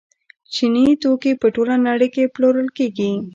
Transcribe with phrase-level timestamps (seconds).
[0.53, 3.11] چیني توکي په ټوله نړۍ کې پلورل کیږي.